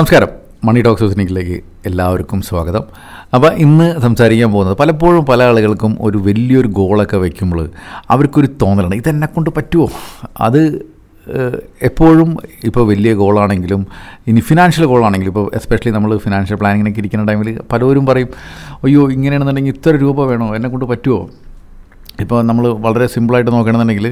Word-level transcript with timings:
നമസ്കാരം. 0.00 0.30
മണി 0.66 0.80
ടോക്സ് 0.84 1.04
ഹൗസിനിലേക്ക് 1.04 1.56
എല്ലാവർക്കും 1.88 2.38
സ്വാഗതം. 2.48 2.84
അപ്പോൾ 3.36 3.50
ഇന്ന് 3.64 3.86
സംസാരിക്കാൻ 4.04 4.48
പോകുന്നത് 4.54 4.76
പലപ്പോഴും 4.80 5.24
പല 5.30 5.40
ആളുകൾക്കും 5.48 5.92
ഒരു 6.06 6.18
വലിയൊരു 6.26 6.68
ഗോളൊക്കെ 6.78 7.18
വയ്ക്കുമ്പോൾ 7.22 7.60
അവർക്കൊരു 8.12 8.48
തോന്നലാണ് 8.62 8.96
ഇതെന്നെ 9.00 9.28
കൊണ്ട് 9.34 9.50
പറ്റുമോ 9.56 9.88
അത് 10.46 10.60
എപ്പോഴും 11.88 12.30
ഇപ്പോൾ 12.68 12.86
വലിയ 12.92 13.12
ഗോളാണെങ്കിലും 13.22 13.82
ഇനി 14.32 14.42
ഫിനാൻഷ്യൽ 14.50 14.86
ഗോളാണെങ്കിലും 14.92 15.32
ഇപ്പോൾ 15.34 15.46
എസ്പെഷ്യലി 15.60 15.94
നമ്മൾ 15.96 16.16
ഫിനാൻഷ്യൽ 16.26 16.58
പ്ലാനിങ്ങിനൊക്കെ 16.62 17.02
ഇരിക്കുന്ന 17.04 17.26
ടൈമിൽ 17.32 17.50
പലരും 17.72 18.06
പറയും 18.12 18.30
അയ്യോ 18.84 19.04
ഇങ്ങനെയാണെന്നുണ്ടെങ്കിൽ 19.16 19.76
ഇത്ര 19.78 19.94
രൂപ 20.06 20.28
വേണോ? 20.32 20.48
എന്നെ 20.58 20.70
കൊണ്ട് 20.76 20.88
പറ്റുമോ 20.94 21.20
ഇപ്പോൾ 22.22 22.38
നമ്മൾ 22.42 22.64
വളരെ 22.86 23.06
സിമ്പിളായിട്ട് 23.06 23.50
നോക്കുകയാണെന്നുണ്ടെങ്കിൽ 23.50 24.06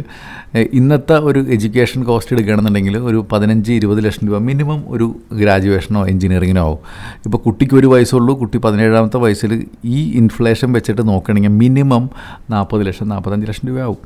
ഇന്നത്തെ 0.79 1.17
ഒരു 1.29 1.41
എഡ്യൂക്കേഷൻ 1.55 2.05
കോസ്റ്റ് 2.05 2.33
എടുക്കുകയാണെന്നുണ്ടെങ്കിൽ 2.35 2.97
ഒരു 3.09 3.27
പതിനഞ്ച് 3.33 3.73
ഇരുപത് 3.73 4.05
ലക്ഷം 4.05 4.25
രൂപ 4.29 4.39
മിനിമം 4.39 4.81
ഒരു 4.89 5.07
ഗ്രാജുവേഷനോ 5.33 6.07
എഞ്ചിനീയറിങ്ങിനോ 6.07 6.63
ആവും. 6.63 6.81
ഇപ്പോൾ 7.27 7.39
കുട്ടിക്ക് 7.39 7.75
ഒരു 7.75 7.87
വയസ്സുള്ളൂ 7.87 8.35
കുട്ടി 8.39 8.59
പതിനേഴാമത്തെ 8.59 9.19
വയസ്സിൽ 9.19 9.53
ഈ 9.85 10.01
ഇൻഫ്ലേഷൻ 10.21 10.73
വെച്ചിട്ട് 10.73 11.09
നോക്കുകയാണെങ്കിൽ 11.09 11.55
മിനിമം 11.65 12.05
നാൽപ്പത് 12.51 12.87
ലക്ഷം 12.87 13.09
നാൽപ്പത്തഞ്ച് 13.09 13.49
ലക്ഷം 13.49 13.69
രൂപ 13.69 13.81
ആവും 13.81 14.01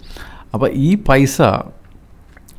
അപ്പോൾ 0.55 0.71
ഈ 0.89 0.91
പൈസ 1.09 1.37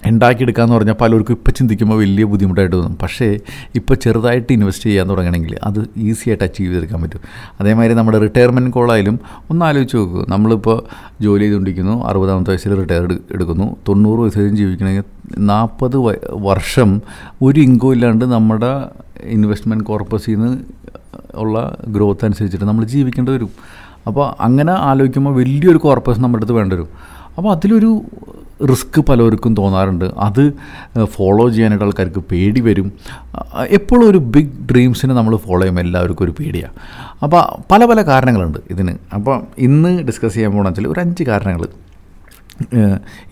ഉണ്ടാക്കിയെടുക്കുക 0.09 0.63
എന്ന് 0.63 0.75
പറഞ്ഞാൽ 0.75 0.93
പലർക്കും 0.93 1.33
ഇപ്പോൾ 1.33 1.51
ചിന്തിക്കുമ്പോൾ 1.51 1.97
വലിയ 1.97 2.23
ബുദ്ധിമുട്ടായിട്ട് 2.23 2.75
തോന്നും. 2.75 2.97
പക്ഷേ 3.01 3.39
ഇപ്പോൾ 3.75 3.95
ചെറുതായിട്ട് 3.95 4.53
ഇൻവെസ്റ്റ് 4.53 4.83
ചെയ്യാൻ 4.83 5.09
തുടങ്ങണമെങ്കിൽ 5.09 5.57
അത് 5.63 5.79
ഈസി 5.97 6.29
ആയിട്ട് 6.29 6.43
അച്ചീവ് 6.43 6.69
ചെയ്തെടുക്കാൻ 6.69 7.01
പറ്റും. 7.01 7.21
അതേമാതിരി 7.59 7.93
നമ്മുടെ 7.93 8.19
റിട്ടയർമെന്റ് 8.19 8.71
കോളായാലും 8.71 9.19
ഒന്ന് 9.49 9.65
ആലോചിച്ച് 9.65 9.97
നോക്കുക 9.97 10.25
നമ്മളിപ്പോൾ 10.29 10.83
ജോലി 11.21 11.43
ചെയ്തുകൊണ്ടിരിക്കുന്നു 11.43 12.05
അറുപതാമത്തെ 12.05 12.51
വയസ്സിൽ 12.51 12.75
റിട്ടയർ 12.75 13.19
എടുക്കുന്നു. 13.31 13.75
തൊണ്ണൂറ് 13.87 14.19
വയസ്സ് 14.19 14.37
വരെയും 14.37 14.57
ജീവിക്കണമെങ്കിൽ 14.57 15.03
നാൽപ്പത് 15.37 15.97
വർഷം 16.31 17.01
ഒരു 17.41 17.59
ഇൻകം 17.59 17.93
ഇല്ലാണ്ട് 17.93 18.25
നമ്മുടെ 18.25 18.85
ഇൻവെസ്റ്റ്മെന്റ് 19.23 19.83
കോർപ്പസിൽ 19.83 20.35
നിന്ന് 20.35 20.57
ഉള്ള 21.35 21.77
ഗ്രോത്ത് 21.87 22.25
അനുസരിച്ചിട്ട് 22.25 22.65
നമ്മൾ 22.65 22.85
ജീവിക്കേണ്ടി 22.85 23.31
വരും. 23.31 23.51
അപ്പോൾ 24.07 24.43
അങ്ങനെ 24.43 24.71
ആലോചിക്കുമ്പോൾ 24.71 25.35
വലിയൊരു 25.35 25.77
കോർപ്പസ് 25.77 26.19
നമ്മുടെ 26.19 26.39
അടുത്ത് 26.39 26.53
വേണ്ടി 26.53 26.75
വരും. 26.75 26.89
അപ്പോൾ 27.37 27.51
അതിലൊരു 27.55 28.03
റിസ്ക് 28.71 28.99
പലർക്കും 29.09 29.53
തോന്നാറുണ്ട്. 29.59 30.05
അത് 30.27 30.43
ഫോളോ 31.15 31.45
ചെയ്യാനായിട്ട് 31.55 31.85
ആൾക്കാർക്ക് 31.87 32.21
പേടി 32.31 32.61
വരും. 32.67 32.87
എപ്പോഴും 33.77 34.05
ഒരു 34.11 34.19
ബിഗ് 34.35 34.53
ഡ്രീംസിനെ 34.71 35.13
നമ്മൾ 35.19 35.33
ഫോളോ 35.45 35.59
ചെയ്യുമ്പോൾ 35.61 35.85
എല്ലാവർക്കും 35.87 36.25
ഒരു 36.27 36.33
പേടിയാണ് 36.39 36.75
അപ്പോൾ 37.25 37.41
പല 37.71 37.85
പല 37.91 38.01
കാരണങ്ങളുണ്ട് 38.11 38.59
ഇതിന്. 38.73 38.93
അപ്പോൾ 39.17 39.35
ഇന്ന് 39.67 39.91
ഡിസ്കസ് 40.09 40.33
ചെയ്യാൻ 40.35 40.51
പോകണമെന്ന് 40.51 40.79
വെച്ചാൽ 40.79 40.93
ഒരു 40.93 41.01
അഞ്ച് 41.05 41.23
കാരണങ്ങൾ 41.31 41.63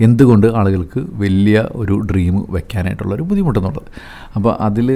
എന്തുകൊണ്ട് 0.05 0.47
ആളുകൾക്ക് 0.59 0.99
വലിയ 1.23 1.57
ഒരു 1.81 1.95
ഡ്രീം 2.09 2.35
വെക്കാനായിട്ടുള്ള 2.55 3.11
ഒരു 3.17 3.25
ബുദ്ധിമുട്ടെന്നുള്ളത്. 3.29 3.89
അപ്പോൾ 4.35 4.51
അതിൽ 4.67 4.87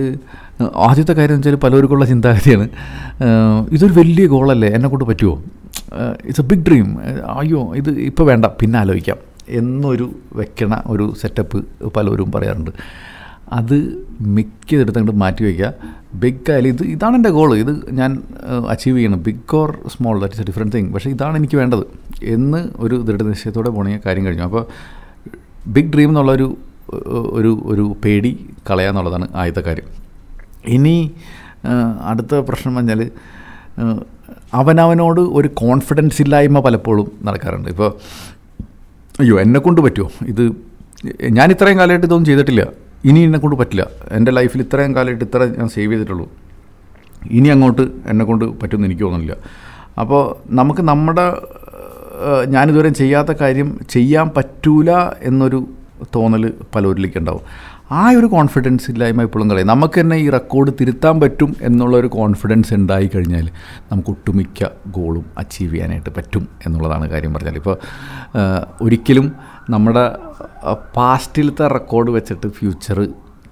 ആദ്യത്തെ 0.87 1.13
കാര്യം 1.19 1.35
എന്ന് 1.35 1.47
വെച്ചാൽ 1.47 1.61
പലർക്കുള്ള 1.65 2.05
ചിന്താഗതിയാണ്. 2.11 2.65
ഇതൊരു 3.75 3.93
വലിയ 3.99 4.25
ഗോളല്ലേ 4.33 4.71
എന്നെ 4.77 4.89
കൊണ്ട് 4.89 5.05
പറ്റുമോ 5.11 5.35
ഇറ്റ്സ് 6.27 6.43
എ 6.45 6.47
ബിഗ് 6.51 6.65
ഡ്രീം 6.67 6.87
അയ്യോ 7.39 7.61
ഇത് 7.81 7.91
ഇപ്പോൾ 8.09 8.25
വേണ്ട. 8.31 8.45
പിന്നെ 8.61 8.79
ആലോചിക്കാം. 8.83 9.19
എന്നൊരു 9.49 10.15
വെക്കണ 10.33 10.81
ഒരു 10.85 11.13
സെറ്റപ്പ് 11.21 11.89
പലരും 11.89 12.31
പറയാറുണ്ട്. 12.31 12.71
അത് 13.53 14.05
മിക്കതെടുത്ത് 14.21 14.99
അങ്ങോട്ട് 14.99 15.19
മാറ്റി 15.19 15.43
വയ്ക്കുക. 15.43 15.73
ബിഗ് 16.13 16.51
ആയാലും 16.51 16.69
ഇത് 16.69 16.83
ഇതാണ് 16.83 17.15
എന്റെ 17.15 17.29
ഗോൾ 17.29 17.55
ഇത് 17.55 17.95
ഞാൻ 17.95 18.23
അച്ചീവ് 18.69 18.97
ചെയ്യണം. 18.97 19.23
Big 19.23 19.55
or 19.55 19.77
small 19.95 20.19
that 20.19 20.33
is 20.33 20.41
a 20.41 20.45
different 20.45 20.75
thing 20.75 20.93
പക്ഷേ 20.93 21.09
ഇതാണ് 21.09 21.37
എനിക്ക് 21.37 21.57
വേണ്ടത്. 21.57 21.85
എന്ന് 22.23 22.69
ഒരു 22.75 22.95
ദൃഢനിശ്ചയത്തോടെ 22.95 23.69
പോണെങ്കിൽ 23.69 23.99
കാര്യം 24.05 24.25
കഴിഞ്ഞു. 24.25 24.43
അപ്പോൾ 24.43 24.65
ബിഗ് 25.67 25.93
ഡ്രീം 25.93 26.09
എന്നുള്ളൊരു 26.09 26.57
ഒരു 27.09 27.61
ഒരു 27.65 27.95
പേടി 28.05 28.49
കളയാന്നുള്ളതാണ് 28.69 29.35
ആദ്യത്തെ 29.35 29.61
കാര്യം. 29.61 29.85
ഇനി 30.65 31.11
അടുത്ത 32.01 32.35
പ്രശ്നം 32.35 32.75
പറഞ്ഞാൽ 32.75 33.11
അവനവനോട് 34.53 35.21
ഒരു 35.21 35.47
കോൺഫിഡൻസ് 35.47 36.21
ഇല്ലായ്മ 36.21 36.59
പലപ്പോഴും 36.59 37.11
നടക്കാറുണ്ട്. 37.23 37.69
ഇപ്പോൾ 37.69 37.93
അയ്യോ 39.19 39.39
എന്നെ 39.39 39.59
കൊണ്ട് 39.59 39.81
പറ്റുമോ? 39.81 40.09
ഇത് 40.27 40.41
ഞാൻ 41.29 41.51
ഇത്രയും 41.51 41.77
കാലമായിട്ട് 41.77 42.05
ഇതൊന്നും 42.05 42.25
ചെയ്തിട്ടില്ല. 42.25 42.67
ഇനി 43.05 43.19
എന്നെ 43.19 43.39
കൊണ്ട് 43.39 43.55
പറ്റില്ല. 43.55 43.87
എന്റെ 44.11 44.31
ലൈഫിൽ 44.31 44.61
ഇത്രയും 44.61 44.95
കാലമായിട്ട് 44.95 45.25
ഇത്ര 45.25 45.43
ഞാൻ 45.45 45.67
സേവ് 45.69 45.91
ചെയ്തിട്ടുള്ളൂ. 45.91 46.31
ഇനി 47.31 47.47
അങ്ങോട്ട് 47.47 47.81
എന്നെ 48.05 48.25
കൊണ്ട് 48.25 48.45
പറ്റുമെന്ന് 48.45 48.87
എനിക്ക് 48.87 49.01
തോന്നുന്നില്ല. 49.01 49.37
അപ്പോൾ 49.99 50.35
നമുക്ക് 50.49 50.81
നമ്മുടെ 50.81 51.25
ഞാനിതുവരെ 52.49 52.89
ചെയ്യാത്ത 52.89 53.31
കാര്യം 53.41 53.79
ചെയ്യാൻ 53.89 54.29
പറ്റൂല 54.37 54.91
എന്നൊരു 55.21 55.67
തോന്നൽ 56.15 56.53
പലരിലേക്ക് 56.75 57.17
ഉണ്ടാവും. 57.17 57.41
ആ 57.91 58.09
ഒരു 58.09 58.25
കോൺഫിഡൻസ് 58.25 58.91
ഇല്ലായ്മ 58.91 59.21
ഇപ്പോഴും 59.21 59.49
കളയും. 59.49 59.67
നമുക്ക് 59.67 59.99
തന്നെ 59.99 60.15
ഈ 60.15 60.29
റെക്കോർഡ് 60.29 60.71
തിരുത്താൻ 60.81 61.19
പറ്റും 61.19 61.55
എന്നുള്ള 61.61 61.97
ഒരു 61.97 62.07
കോൺഫിഡൻസ് 62.07 62.73
ഉണ്ടായി 62.73 63.09
കഴിഞ്ഞാൽ 63.15 63.49
നമുക്ക് 63.91 64.09
ഒട്ടുമിക്ക 64.09 64.67
ഗോളും 64.87 65.25
അച്ചീവ് 65.37 65.73
ചെയ്യാനായിട്ട് 65.73 66.09
പറ്റും 66.17 66.47
എന്നുള്ളതാണ് 66.65 67.09
കാര്യം 67.09 67.33
പറഞ്ഞാൽ. 67.33 67.55
ഇപ്പോൾ 67.55 67.77
ഒരിക്കലും 68.81 69.35
നമ്മുടെ 69.69 70.11
പാസ്റ്റിലത്തെ 70.95 71.67
റെക്കോർഡ് 71.67 72.11
വെച്ചിട്ട് 72.11 72.47
ഫ്യൂച്ചർ 72.47 73.07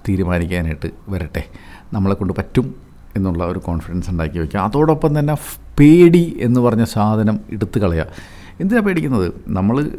തീരുമാനിക്കാനായിട്ട് 0.08 0.90
വരട്ടെ. 1.08 1.44
നമ്മളെ 1.92 2.14
കൊണ്ട് 2.14 2.34
പറ്റും 2.38 2.74
എന്നുള്ള 3.16 3.44
ഒരു 3.44 3.58
കോൺഫിഡൻസ് 3.58 4.10
ഉണ്ടാക്കി 4.10 4.38
വയ്ക്കുക. 4.38 4.60
അതോടൊപ്പം 4.60 5.18
തന്നെ 5.18 5.34
പേടി 5.80 6.38
എന്ന് 6.40 6.60
പറഞ്ഞ 6.60 6.84
സാധനം 6.84 7.40
എടുത്തു 7.52 7.78
കളയുക. 7.78 8.06
എന്തിനാണ് 8.60 8.84
പേടിക്കുന്നത്? 8.84 9.32
നമ്മൾ 9.48 9.90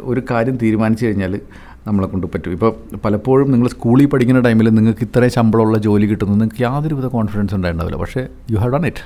ഒരു 0.00 0.22
കാര്യം 0.30 0.56
തീരുമാനിച്ചു 0.56 1.06
കഴിഞ്ഞാൽ 1.06 1.40
നമ്മളെ 1.86 2.06
കൊണ്ട് 2.12 2.26
പറ്റും. 2.32 2.52
ഇപ്പോൾ 2.56 2.70
പലപ്പോഴും 3.04 3.48
നിങ്ങൾ 3.52 3.68
സ്കൂളിൽ 3.74 4.06
പഠിക്കുന്ന 4.12 4.40
ടൈമിൽ 4.46 4.68
നിങ്ങൾക്ക് 4.78 5.04
ഇത്രയും 5.08 5.32
ശമ്പളമുള്ള 5.36 5.78
ജോലി 5.86 6.06
കിട്ടുന്നു 6.12 6.34
നിങ്ങൾക്ക് 6.40 6.62
യാതൊരുവിധ 6.66 7.08
കോൺഫിഡൻസ് 7.16 7.54
ഉണ്ടായിട്ടുണ്ടാവില്ല 7.58 7.98
പക്ഷേ 8.04 8.22
യു 8.52 8.58
ഹാവ് 8.62 8.72
ഡൺ 8.74 8.86
ഇറ്റ് 8.90 9.04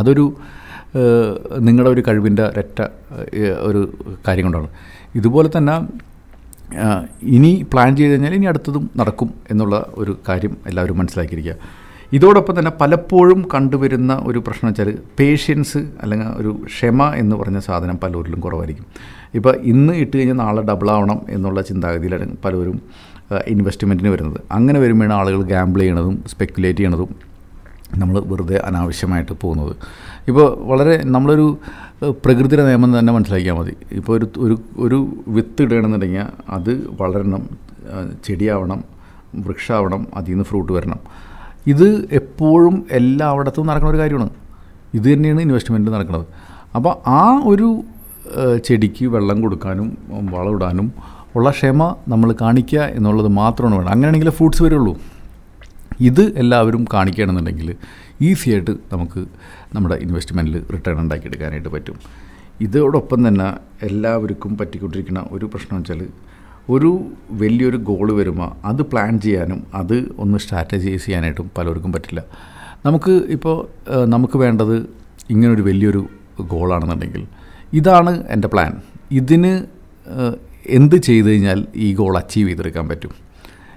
അതൊരു 0.00 0.24
നിങ്ങളുടെ 1.66 1.90
ഒരു 1.94 2.02
കഴിവിന്റെ 2.08 2.44
ഒരൊറ്റ 2.50 2.80
ഒരു 3.68 3.80
കാര്യം 4.26 4.44
കൊണ്ടാണ്. 4.46 4.68
ഇതുപോലെ 5.18 5.48
തന്നെ 5.56 5.74
ഇനി 7.36 7.50
പ്ലാൻ 7.72 7.90
ചെയ്ത് 7.98 8.12
കഴിഞ്ഞാൽ 8.12 8.34
ഇനി 8.38 8.46
അടുത്തതും 8.52 8.84
നടക്കും 9.00 9.28
എന്നുള്ള 9.52 9.76
ഒരു 10.02 10.12
കാര്യം 10.28 10.54
എല്ലാവരും 10.70 10.96
മനസ്സിലാക്കിയിരിക്കുക. 11.00 11.56
ഇതോടൊപ്പം 12.12 12.58
തന്നെ 12.58 12.72
പലപ്പോഴും 12.80 13.48
കണ്ടുവരുന്ന 13.54 14.22
ഒരു 14.26 14.38
പ്രശ്നം 14.38 14.68
വെച്ചാൽ 14.68 14.98
പേഷ്യൻസ് 15.20 15.78
അല്ലെങ്കിൽ 15.78 16.26
ഒരു 16.26 16.60
ക്ഷമ 16.66 17.14
എന്ന് 17.14 17.36
പറഞ്ഞ 17.36 17.58
സാധനം 17.58 17.96
പലരിലും 18.02 18.40
കുറവായിരിക്കും. 18.40 18.86
ഇപ്പോൾ 19.34 19.56
ഇന്ന് 19.62 19.92
ഇട്ട് 19.92 20.16
കഴിഞ്ഞാൽ 20.16 20.36
നാളെ 20.36 20.62
ഡബിൾ 20.62 20.90
ആവണം 20.90 21.20
എന്നുള്ള 21.28 21.62
ചിന്താഗതിയിലാണ് 21.62 22.36
പലരും 22.44 22.80
ഇൻവെസ്റ്റ്മെന്റിന് 23.46 24.08
വരുന്നത്. 24.08 24.40
അങ്ങനെ 24.52 24.80
വരുമ്പോഴാണ് 24.80 25.14
ആളുകൾ 25.14 25.42
ഗാംബിൾ 25.42 25.80
ചെയ്യണതും 25.80 26.24
സ്പെക്കുലേറ്റ് 26.28 26.78
ചെയ്യണതും 26.78 27.08
നമ്മൾ 27.96 28.20
വെറുതെ 28.20 28.58
അനാവശ്യമായിട്ട് 28.58 29.32
പോകുന്നത്. 29.32 29.76
ഇപ്പോൾ 30.28 30.58
വളരെ 30.58 31.02
നമ്മളൊരു 31.04 31.58
പ്രകൃതിയുടെ 32.02 32.66
നിയമം 32.66 32.98
തന്നെ 32.98 33.12
മനസ്സിലാക്കിയാൽ 33.12 33.54
മതി. 33.54 33.76
ഇപ്പോൾ 33.92 34.12
ഒരു 34.18 34.26
ഒരു 34.38 34.56
ഒരു 34.78 35.16
വിത്ത് 35.28 35.62
ഇടുകയാണെന്നുണ്ടെങ്കിൽ 35.62 36.24
അത് 36.48 36.90
വളരണം 37.00 37.48
ചെടിയാവണം 38.24 38.84
വൃക്ഷമാവണം 39.34 40.06
അതിൽ 40.14 40.30
നിന്ന് 40.30 40.44
ഫ്രൂട്ട് 40.44 40.72
വരണം. 40.72 40.98
ഇത് 41.72 41.88
എപ്പോഴും 42.18 42.74
എല്ലായിടത്തും 42.98 43.66
നടക്കുന്ന 43.70 43.92
ഒരു 43.94 44.00
കാര്യമാണ്. 44.02 44.32
ഇത് 44.96 45.06
തന്നെയാണ് 45.12 45.40
ഇൻവെസ്റ്റ്മെന്റ് 45.46 45.90
നടക്കുന്നത്. 45.94 46.26
അപ്പോൾ 46.76 46.92
ആ 47.20 47.22
ഒരു 47.50 47.68
ചെടിക്ക് 48.66 49.04
വെള്ളം 49.14 49.38
കൊടുക്കാനും 49.44 49.88
വളമിടാനും 50.34 50.86
ഉള്ള 51.36 51.48
ക്ഷമ 51.56 51.82
നമ്മൾ 52.12 52.28
കാണിക്കുക 52.42 52.82
എന്നുള്ളത് 52.98 53.30
മാത്രമാണ് 53.40 53.74
വേണം 53.78 53.90
അങ്ങനെയാണെങ്കിൽ 53.94 54.30
ഫ്രൂട്ട്സ് 54.38 54.62
വരുള്ളൂ. 54.66 54.92
ഇത് 56.08 56.22
എല്ലാവരും 56.42 56.82
കാണിക്കുകയാണെന്നുണ്ടെങ്കിൽ 56.94 57.68
ഈസിയായിട്ട് 58.28 58.72
നമുക്ക് 58.92 59.20
നമ്മുടെ 59.74 59.96
ഇൻവെസ്റ്റ്മെന്റിൽ 60.04 60.56
റിട്ടേൺ 60.74 60.96
ഉണ്ടാക്കിയെടുക്കാനായിട്ട് 61.02 61.70
പറ്റും. 61.74 61.96
ഇതോടൊപ്പം 62.66 63.20
തന്നെ 63.28 63.48
എല്ലാവർക്കും 63.88 64.52
പറ്റിക്കൊണ്ടിരിക്കുന്ന 64.60 65.22
ഒരു 65.36 65.46
പ്രശ്നം 65.54 65.76
വെച്ചാൽ 65.78 66.02
ഒരു 66.68 66.90
വലിയൊരു 67.30 67.76
ഗോൾ 67.76 68.12
വരുമ്പോൾ 68.12 68.50
അത് 68.64 68.82
പ്ലാൻ 68.82 69.20
ചെയ്യാനും 69.20 69.66
അത് 69.74 69.96
ഒന്ന് 70.18 70.38
സ്ട്രാറ്റജൈസ് 70.38 71.04
ചെയ്യാനായിട്ടും 71.06 71.50
പലർക്കും 71.58 71.92
പറ്റില്ല. 71.92 72.24
നമുക്ക് 72.86 73.10
ഇപ്പോൾ 73.10 73.56
നമുക്ക് 74.04 74.38
വേണ്ടത് 74.38 74.76
ഇങ്ങനൊരു 75.30 75.62
വലിയൊരു 75.62 76.06
ഗോളാണെന്നുണ്ടെങ്കിൽ 76.40 77.26
ഇതാണ് 77.72 78.26
എന്റെ 78.28 78.48
പ്ലാൻ 78.48 78.72
ഇതിന് 79.10 79.52
എന്ത് 80.66 80.96
ചെയ്തു 80.96 81.26
കഴിഞ്ഞാൽ 81.26 81.66
ഈ 81.76 81.94
ഗോൾ 81.94 82.16
അച്ചീവ് 82.16 82.48
ചെയ്തെടുക്കാൻ 82.48 82.88
പറ്റും? 82.88 83.10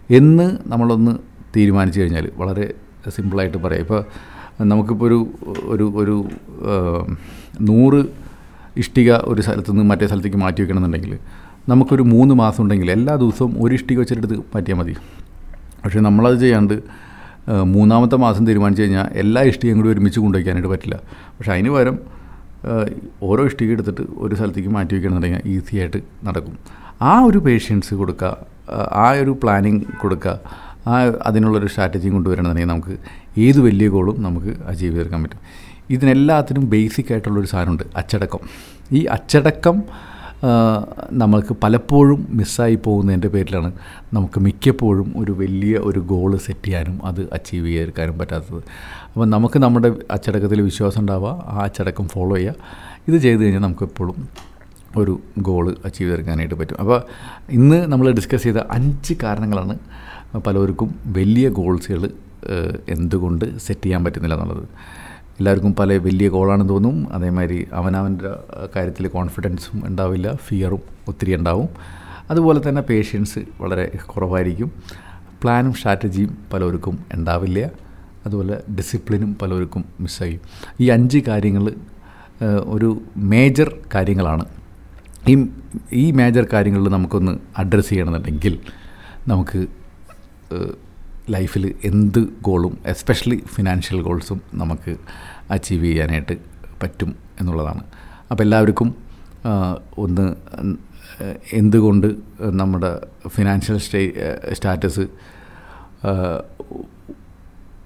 എന്ന് 0.09 0.57
നമ്മളൊന്ന് 0.65 1.13
തീരുമാനിച്ചു 1.55 2.01
കഴിഞ്ഞാൽ 2.01 2.31
വളരെ 2.35 2.73
സിമ്പിളായിട്ട് 3.15 3.57
പറയാം. 3.57 3.81
ഇപ്പോൾ 3.81 4.05
നമുക്കിപ്പോൾ 4.63 5.05
ഒരു 5.05 5.27
ഒരു 5.63 5.93
ഒരു 5.95 6.15
നൂറ് 7.61 8.05
ഇഷ്ടിക 8.77 9.11
ഒരു 9.11 9.41
സ്ഥലത്തുനിന്ന് 9.41 9.83
മറ്റേ 9.83 10.07
സ്ഥലത്തേക്ക് 10.07 10.37
മാറ്റി 10.37 10.61
വെക്കണമെന്നുണ്ടെങ്കിൽ 10.61 11.19
നമുക്കൊരു 11.69 12.03
മൂന്ന് 12.13 12.33
മാസം 12.35 12.61
ഉണ്ടെങ്കിൽ 12.63 12.91
എല്ലാ 12.91 13.15
ദിവസവും 13.15 13.51
ഒരു 13.63 13.73
ഇഷ്ടിക 13.73 13.97
വെച്ചിട്ട് 13.99 14.37
മാറ്റിയാൽ 14.53 14.77
മതി. 14.77 14.95
പക്ഷേ 15.83 15.99
നമ്മളത് 15.99 16.37
ചെയ്യാണ്ട് 16.39 16.75
മൂന്നാമത്തെ 17.63 18.15
മാസം 18.15 18.47
തീരുമാനിച്ചു 18.47 18.83
കഴിഞ്ഞാൽ 18.83 19.07
എല്ലാ 19.21 19.41
ഇഷ്ടികയും 19.41 19.77
കൂടി 19.77 19.89
ഒരുമിച്ച് 19.89 20.19
കൊണ്ടുവയ്ക്കാനായിട്ട് 20.19 20.71
പറ്റില്ല. 20.71 20.95
പക്ഷേ 21.37 21.51
അതിന് 21.53 21.69
പകരം 21.69 21.99
ഓരോ 23.23 23.45
ഇഷ്ടിക 23.45 23.71
എടുത്തിട്ട് 23.71 24.01
ഒരു 24.17 24.35
സ്ഥലത്തേക്ക് 24.35 24.69
മാറ്റി 24.69 24.93
വയ്ക്കണമെന്നുണ്ടെങ്കിൽ 24.93 25.51
ഈസി 25.51 25.77
ആയിട്ട് 25.77 25.99
നടക്കും. 26.23 26.57
ആ 27.01 27.19
ഒരു 27.19 27.37
പേഷ്യൻസ് 27.37 27.93
കൊടുക്കുക 27.93 28.31
ആ, 28.93 29.11
ഒരു 29.11 29.31
പ്ലാനിങ് 29.43 29.81
കൊടുക്കുക 30.01 30.33
ആ 30.87 30.95
അതിനുള്ളൊരു 31.25 31.67
സ്ട്രാറ്റജിയും 31.67 32.13
കൊണ്ടുവരണമെന്നുണ്ടെങ്കിൽ 32.13 32.73
നമുക്ക് 32.73 32.95
ഏത് 33.39 33.59
വലിയ 33.59 33.87
ഗോളും 33.87 34.23
നമുക്ക് 34.23 34.51
അച്ചീവ് 34.67 34.91
ചെയ്തെടുക്കാൻ 34.91 35.23
പറ്റും. 35.23 35.41
ഇതിനെല്ലാത്തിനും 35.89 36.69
ബേസിക് 36.69 37.11
ആയിട്ടുള്ളൊരു 37.11 37.47
സാധനമുണ്ട് 37.47 37.83
അച്ചടക്കം. 37.95 38.39
ഈ 38.91 39.05
അച്ചടക്കം 39.15 39.77
നമ്മൾക്ക് 41.11 41.55
പലപ്പോഴും 41.63 42.27
മിസ്സായി 42.29 42.75
പോകുന്നതിന്റെ 42.75 43.27
പേരിലാണ് 43.27 43.73
നമുക്ക് 44.13 44.39
മിക്കപ്പോഴും 44.39 45.13
ഒരു 45.17 45.31
വലിയ 45.31 45.77
ഒരു 45.77 45.99
ഗോൾ 45.99 46.37
സെറ്റ് 46.37 46.65
ചെയ്യാനും 46.65 47.05
അത് 47.05 47.21
അച്ചീവ് 47.33 47.67
ചെയ്തെടുക്കാനും 47.67 48.17
പറ്റാത്തത്. 48.17 48.61
അപ്പോൾ 49.07 49.25
നമുക്ക് 49.25 49.59
നമ്മുടെ 49.59 49.91
അച്ചടക്കത്തിൽ 50.11 50.61
വിശ്വാസം 50.61 51.01
ഉണ്ടാവുക 51.01 51.43
ആ 51.47 51.63
അച്ചടക്കം 51.63 52.07
ഫോളോ 52.07 52.35
ചെയ്യുക. 52.35 52.55
ഇത് 53.07 53.17
ചെയ്ത് 53.17 53.43
കഴിഞ്ഞാൽ 53.43 53.61
നമുക്ക് 53.61 53.83
എപ്പോഴും 53.83 54.27
ഒരു 54.97 55.19
ഗോൾ 55.37 55.65
അച്ചീവ് 55.85 56.09
ചെയ്തെടുക്കാനായിട്ട് 56.09 56.55
പറ്റും. 56.55 56.77
അപ്പോൾ 56.79 57.01
ഇന്ന് 57.49 57.91
നമ്മൾ 57.91 58.11
ഡിസ്കസ് 58.11 58.43
ചെയ്ത 58.43 58.57
അഞ്ച് 58.57 59.13
കാരണങ്ങളാണ് 59.23 59.79
പലർക്കും 60.47 60.95
വലിയ 61.05 61.49
ഗോൾസുകൾ 61.49 62.09
എന്തുകൊണ്ട് 62.89 63.59
സെറ്റ് 63.59 63.81
ചെയ്യാൻ 63.81 64.03
പറ്റുന്നില്ല 64.03 64.35
എന്നുള്ളത്. 64.35 64.67
എല്ലാവർക്കും 65.39 65.75
പല 65.75 65.97
വലിയ 65.97 66.29
ഗോളാണെന്ന് 66.29 66.69
തോന്നും. 66.69 67.13
അതേമാതിരി 67.13 67.67
അവനവന്റെ 67.73 68.31
കാര്യത്തിൽ 68.75 69.07
കോൺഫിഡൻസും 69.07 69.87
ഉണ്ടാവില്ല. 69.87 70.35
ഫിയറും 70.35 70.81
ഒത്തിരി 71.07 71.35
ഉണ്ടാവും. 71.35 71.69
അതുപോലെ 72.31 72.69
തന്നെ 72.69 72.81
പേഷ്യൻസ് 72.81 73.39
വളരെ 73.61 73.85
കുറവായിരിക്കും. 74.07 74.71
പ്ലാനും 75.43 75.73
സ്ട്രാറ്റജിയും 75.73 76.37
പലർക്കും 76.53 76.99
ഉണ്ടാവില്ല. 77.13 77.69
അതുപോലെ 78.25 78.61
ഡിസിപ്ലിനും 78.77 79.37
പലർക്കും 79.41 79.85
മിസ്സായി 79.99 80.39
ഈ 80.79 80.89
അഞ്ച് 80.89 81.17
കാര്യങ്ങൾ 81.17 81.73
ഒരു 82.65 83.01
മേജർ 83.17 83.73
കാര്യങ്ങളാണ്. 83.95 84.45
ഈ 85.29 85.45
ഈ 85.93 86.11
മേജർ 86.11 86.47
കാര്യങ്ങളിൽ 86.53 86.89
നമുക്കൊന്ന് 86.89 87.39
അഡ്രസ്സ് 87.57 87.89
ചെയ്യണമെന്നുണ്ടെങ്കിൽ 87.89 88.59
നമുക്ക് 89.27 89.67
ലൈഫിൽ 91.35 91.63
എന്ത് 91.89 92.19
ഗോളും 92.47 92.73
എസ്പെഷ്യലി 92.93 93.37
ഫിനാൻഷ്യൽ 93.55 93.99
ഗോൾസും 94.01 94.39
നമുക്ക് 94.53 94.91
അച്ചീവ് 95.51 95.85
ചെയ്യാനായിട്ട് 95.85 96.35
പറ്റും 96.83 97.11
എന്നുള്ളതാണ്. 97.39 97.83
അപ്പോൾ 98.31 98.43
എല്ലാവർക്കും 98.43 98.89
ഒന്ന് 100.03 100.25
എന്തുകൊണ്ട് 101.53 102.07
നമ്മുടെ 102.59 102.91
ഫിനാൻഷ്യൽ 103.27 103.77
സ്റ്റേ 103.85 104.01
സ്റ്റാറ്റസ് 104.57 105.05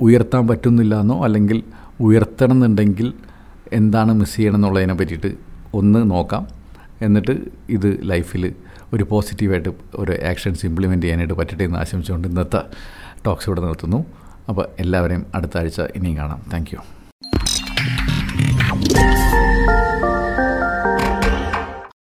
ഉയർത്താൻ 0.06 0.44
പറ്റുന്നില്ല 0.48 0.96
എന്നോ 1.04 1.18
അല്ലെങ്കിൽ 1.26 1.60
ഉയർത്തണം 2.00 2.58
എന്നുണ്ടെങ്കിൽ 2.58 3.08
എന്താണ് 3.80 4.12
മിസ് 4.20 4.36
ചെയ്യണം 4.36 4.56
എന്നുള്ളതിനെ 4.56 4.96
പറ്റിയിട്ട് 5.00 5.32
ഒന്ന് 5.80 6.00
നോക്കാം. 6.12 6.44
എന്നിട്ട് 7.02 7.34
ഇത് 7.76 7.90
ലൈഫിൽ 8.12 8.44
ഒരു 8.94 9.04
പോസിറ്റീവായിട്ട് 9.12 9.72
ഒരു 10.02 10.14
ആക്ഷൻസ് 10.32 10.64
ഇംപ്ലിമെന്റ് 10.66 11.06
ചെയ്യാനായിട്ട് 11.06 11.38
പറ്റട്ടെ 11.40 11.64
എന്ന് 11.64 11.80
ആശംസിച്ചുകൊണ്ട് 11.84 12.28
ഇന്നത്തെ 12.28 12.62
ടോക്സ് 13.28 13.50
ഇവിടെ 13.50 13.62
നിർത്തുന്നു. 13.62 14.06
അപ്പോൾ 14.50 14.68
എല്ലാവരെയും 14.80 15.26
അടുത്ത 15.36 15.58
ആഴ്ച 15.58 15.82
ഇനിയും 15.82 16.18
കാണാം. 16.18 16.42
താങ്ക് 16.54 17.03